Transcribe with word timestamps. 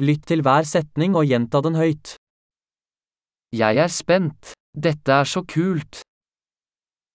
Lytt 0.00 0.22
til 0.30 0.40
hver 0.40 0.64
setning 0.64 1.12
og 1.12 1.26
gjenta 1.28 1.60
den 1.60 1.74
høyt. 1.76 2.14
Jeg 3.52 3.76
er 3.84 3.90
spent. 3.92 4.54
Dette 4.72 5.12
er 5.12 5.26
så 5.28 5.42
kult. 5.44 6.00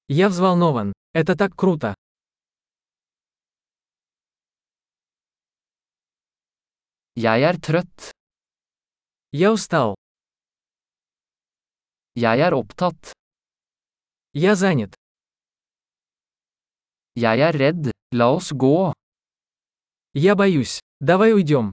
Я 0.08 0.30
взволнован. 0.30 0.94
Это 1.18 1.34
так 1.36 1.56
круто. 1.58 1.96
Jeg 7.16 7.42
er 7.50 7.58
trøtt. 7.58 8.12
Я 9.34 9.50
устал. 9.56 9.96
Jeg 12.14 12.40
er 12.40 12.54
opptatt. 12.54 13.14
Я 14.34 14.54
занят. 14.56 14.94
Jeg 17.16 17.40
er 17.40 17.58
redd. 17.58 17.90
La 18.14 18.30
oss 18.30 18.52
gå. 18.54 18.94
Я 20.14 20.36
боюсь. 20.36 20.82
Давай 21.00 21.34
уйдем. 21.34 21.72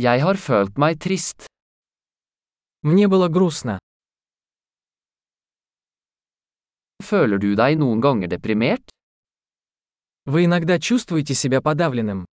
Jeg 0.00 0.22
har 0.24 0.38
følt 0.40 0.78
meg 0.80 0.96
trist. 0.96 1.44
Мне 2.80 3.06
было 3.06 3.28
грустно. 3.28 3.76
Føler 7.04 7.36
du 7.42 7.52
deg 7.52 7.76
noen 7.76 8.00
ganger 8.00 8.30
deprimert? 8.32 8.88
Вы 10.24 10.44
иногда 10.46 10.78
чувствуете 10.78 11.34
себя 11.34 11.60
подавленным. 11.60 12.24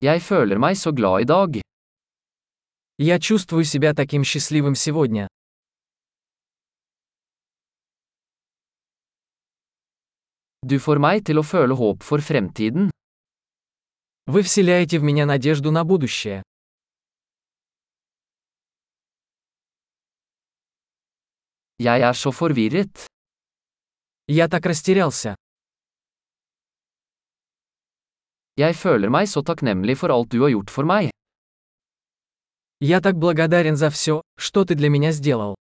Jeg 0.00 0.22
føler 0.22 0.56
meg 0.56 0.80
så 0.80 0.92
glad 0.96 1.20
i 1.20 1.28
dag. 1.28 1.60
Я 2.96 3.18
чувствую 3.20 3.64
себя 3.64 3.92
таким 3.92 4.24
счастливым 4.24 4.74
сегодня. 4.74 5.28
Du 10.62 10.76
får 10.76 10.98
meg 11.00 11.22
til 11.24 11.40
å 11.40 11.42
føle 11.42 11.72
håp 11.72 12.02
for 12.04 12.20
fremtiden. 12.20 12.90
Вы 14.26 14.42
вселяете 14.42 14.98
в 14.98 15.02
меня 15.02 15.24
надежду 15.24 15.70
на 15.70 15.84
будущее. 15.84 16.42
Jeg 21.78 22.02
er 22.02 22.12
så 22.12 22.30
forvirret. 22.30 23.06
Я 24.28 24.48
так 24.48 24.66
растерялся. 24.66 25.34
Jeg 28.56 28.76
føler 28.76 29.08
meg 29.08 29.28
så 29.32 29.40
takknemlig 29.40 29.96
for 29.96 30.12
alt 30.12 30.28
du 30.28 30.42
har 30.44 30.52
gjort 30.52 30.68
for 30.68 30.84
meg. 30.84 31.08
Я 32.80 33.00
так 33.00 33.16
благодарен 33.16 33.76
за 33.76 33.88
все, 33.88 34.20
что 34.36 34.66
ты 34.66 34.74
для 34.74 34.90
меня 34.90 35.12
сделал. 35.12 35.56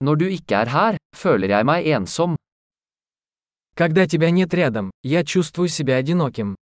Når 0.00 0.14
du 0.16 0.26
ikke 0.32 0.54
er 0.54 0.68
her, 0.72 0.96
føler 1.14 1.48
jeg 1.48 1.66
meg 1.68 1.86
ensom. 1.86 2.36
Когда 3.76 4.06
тебя 4.06 4.30
нет 4.30 4.54
рядом, 4.54 4.90
я 5.02 5.24
чувствую 5.24 5.68
себя 5.68 5.96
одиноким. 5.96 6.56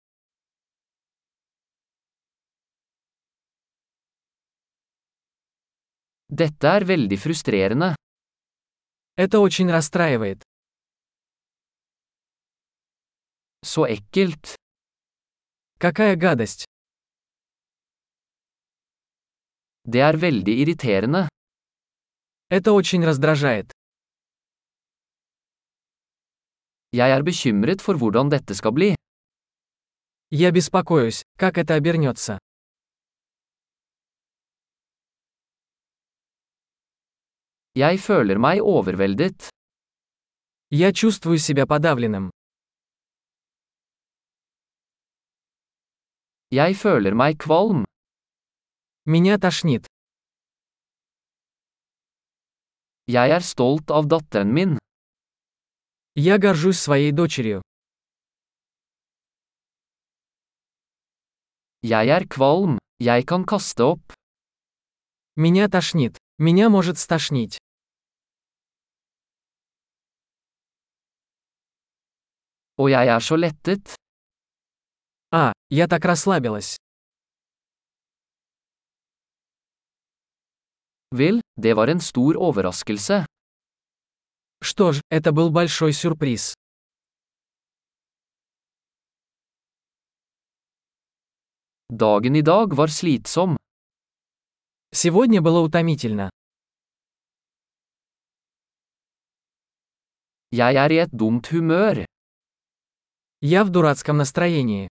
Dette 6.31 6.67
er 6.67 6.85
veldig 6.85 7.19
frustrerende. 7.19 7.95
Это 9.17 9.41
очень 9.41 9.71
расстраивает. 9.71 10.43
Så 13.65 13.87
ekkelt. 13.87 14.55
Какая 15.79 16.17
гадость. 16.17 16.65
Det 19.85 20.01
er 20.01 20.17
veldig 20.17 20.55
irriterende. 20.63 21.29
Это 22.51 22.73
очень 22.73 23.05
раздражает. 23.05 23.73
Jeg 26.93 27.11
er 27.11 27.23
bekymret 27.23 27.83
for 27.85 27.95
hvordan 28.01 28.31
dette 28.31 28.55
skal 28.55 28.73
bli. 28.73 28.95
Я 30.31 30.51
беспокоюсь, 30.51 31.23
как 31.37 31.59
это 31.59 31.75
обернется. 31.75 32.39
Jeg 37.75 38.01
føler 38.01 38.39
meg 38.39 38.63
overveldet. 38.63 39.51
Я 40.71 40.93
чувствую 40.93 41.39
себя 41.39 41.67
подавленным. 41.67 42.31
Jeg 46.51 46.77
føler 46.77 47.15
meg 47.15 47.37
kvalm. 47.37 47.85
Меня 49.05 49.39
тошнит. 49.39 49.87
Jeg 53.09 53.31
er 53.33 53.41
stolt 53.41 53.89
av 53.89 54.05
datteren 54.05 54.51
min. 54.53 54.77
Я 56.15 56.37
горжусь 56.37 56.79
своей 56.79 57.11
дочерью. 57.11 57.63
Jeg 61.81 62.09
er 62.13 62.27
kvalm. 62.29 62.77
Jeg 63.01 63.25
kan 63.25 63.47
kaste 63.47 63.85
opp. 63.85 64.13
Меня 65.37 65.71
тошнит. 65.71 66.19
Меня 66.37 66.69
может 66.69 66.99
стошнить. 66.99 67.57
Og 72.77 72.91
jeg 72.91 73.09
er 73.09 73.21
så 73.21 73.37
lettet. 73.37 73.95
А, 75.33 75.53
я 75.71 75.89
так 75.89 76.05
расслабилась. 76.05 76.77
Vel, 81.11 81.41
det 81.63 81.75
var 81.75 81.89
en 81.89 82.01
stor 82.01 82.37
overraskelse. 82.37 83.27
Что 84.63 84.93
ж, 84.93 85.01
это 85.11 85.33
был 85.33 85.51
большой 85.51 85.93
сюрприз. 85.93 86.55
Dagen 91.91 92.37
i 92.37 92.43
dag 92.43 92.75
var 92.75 92.89
slitsom. 92.89 93.57
Сегодня 94.93 95.43
было 95.43 95.61
утомительно. 95.61 96.31
Jeg 100.51 100.75
er 100.77 100.91
i 100.93 100.99
et 101.05 101.11
dumt 101.13 101.47
humør. 101.51 102.07
Я 103.41 103.65
в 103.65 103.71
дурацком 103.71 104.17
настроении. 104.17 104.89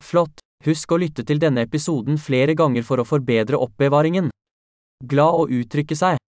Flott! 0.00 0.49
Husk 0.60 0.92
å 0.92 0.98
lytte 1.00 1.24
til 1.24 1.40
denne 1.40 1.64
episoden 1.64 2.20
flere 2.20 2.52
ganger 2.52 2.84
for 2.84 3.00
å 3.00 3.08
forbedre 3.08 3.56
oppbevaringen. 3.56 4.28
Glad 5.00 5.38
å 5.40 5.46
uttrykke 5.48 5.96
seg! 5.96 6.20